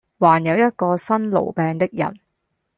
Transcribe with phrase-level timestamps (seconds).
[0.17, 2.19] 還有一個生癆病的人，